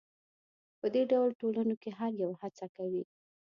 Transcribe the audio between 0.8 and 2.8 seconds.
دې ډول ټولنو کې هر یو هڅه